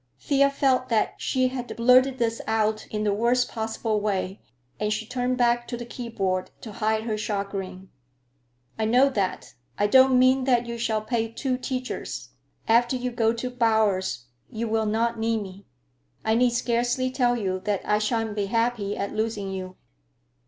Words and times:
Thea 0.19 0.49
felt 0.49 0.89
that 0.89 1.13
she 1.17 1.49
had 1.49 1.75
blurted 1.75 2.17
this 2.17 2.41
out 2.47 2.87
in 2.87 3.03
the 3.03 3.13
worst 3.13 3.47
possible 3.49 4.01
way, 4.01 4.41
and 4.79 4.91
she 4.91 5.05
turned 5.05 5.37
back 5.37 5.67
to 5.67 5.77
the 5.77 5.85
keyboard 5.85 6.49
to 6.61 6.71
hide 6.71 7.03
her 7.03 7.19
chagrin. 7.19 7.89
"I 8.79 8.85
know 8.85 9.09
that. 9.09 9.53
I 9.77 9.85
don't 9.85 10.17
mean 10.17 10.45
that 10.45 10.65
you 10.65 10.79
shall 10.79 11.03
pay 11.03 11.27
two 11.27 11.55
teachers. 11.55 12.29
After 12.67 12.95
you 12.95 13.11
go 13.11 13.31
to 13.33 13.51
Bowers 13.51 14.25
you 14.49 14.67
will 14.67 14.87
not 14.87 15.19
need 15.19 15.43
me. 15.43 15.67
I 16.25 16.33
need 16.33 16.53
scarcely 16.53 17.11
tell 17.11 17.37
you 17.37 17.59
that 17.65 17.81
I 17.85 17.99
shan't 17.99 18.35
be 18.35 18.47
happy 18.47 18.97
at 18.97 19.13
losing 19.13 19.51
you." 19.51 19.75